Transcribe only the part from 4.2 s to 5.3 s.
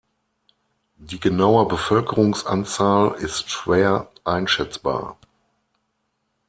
einschätzbar.